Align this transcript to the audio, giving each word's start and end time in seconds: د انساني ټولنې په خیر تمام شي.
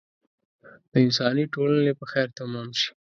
د 0.91 0.93
انساني 1.05 1.45
ټولنې 1.53 1.91
په 1.99 2.05
خیر 2.11 2.27
تمام 2.39 2.69
شي. 2.79 2.91